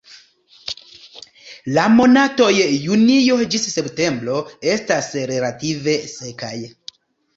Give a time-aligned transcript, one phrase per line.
[1.75, 2.49] La monatoj
[2.87, 4.39] junio ĝis septembro
[4.77, 6.55] estas relative sekaj.